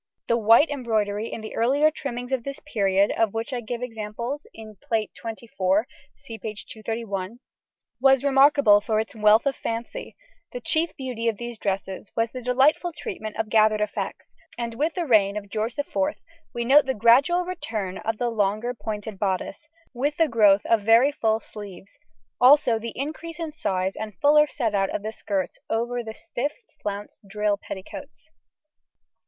The 0.27 0.35
white 0.35 0.71
embroidery 0.71 1.31
in 1.31 1.41
the 1.41 1.53
earlier 1.55 1.91
trimmings 1.91 2.31
of 2.31 2.43
this 2.43 2.59
period, 2.65 3.11
of 3.11 3.35
which 3.35 3.53
I 3.53 3.61
give 3.61 3.83
examples 3.83 4.47
in 4.51 4.77
Plate 4.81 5.11
XXIV 5.13 5.83
(see 6.15 6.39
p. 6.39 6.55
231), 6.55 7.37
was 7.99 8.23
remarkable 8.23 8.81
for 8.81 8.99
its 8.99 9.13
wealth 9.15 9.45
of 9.45 9.55
fancy; 9.55 10.15
the 10.53 10.59
chief 10.59 10.97
beauty 10.97 11.27
of 11.29 11.37
these 11.37 11.59
dresses 11.59 12.09
was 12.17 12.31
the 12.31 12.41
delightful 12.41 12.91
treatment 12.91 13.35
of 13.37 13.49
gathered 13.49 13.79
effects, 13.79 14.35
and 14.57 14.73
with 14.73 14.95
the 14.95 15.05
reign 15.05 15.37
of 15.37 15.49
George 15.49 15.77
IV 15.77 15.95
we 16.51 16.65
note 16.65 16.87
the 16.87 16.95
gradual 16.95 17.45
return 17.45 17.99
of 17.99 18.17
the 18.17 18.31
longer 18.31 18.73
pointed 18.73 19.19
bodice, 19.19 19.69
with 19.93 20.17
the 20.17 20.27
growth 20.27 20.65
of 20.65 20.81
very 20.81 21.11
full 21.11 21.39
sleeves, 21.39 21.95
also 22.39 22.79
the 22.79 22.93
increase 22.95 23.39
in 23.39 23.51
the 23.51 23.55
size 23.55 23.95
and 23.95 24.17
fuller 24.19 24.47
set 24.47 24.73
out 24.73 24.89
of 24.95 25.03
the 25.03 25.11
skirts 25.11 25.59
over 25.69 26.03
the 26.03 26.15
stiff 26.15 26.53
flounced 26.81 27.21
drill 27.27 27.55
petticoats. 27.55 28.31